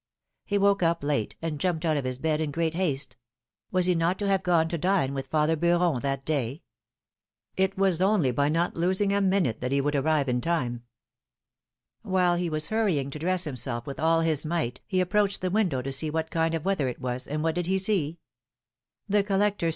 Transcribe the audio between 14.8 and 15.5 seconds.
he approached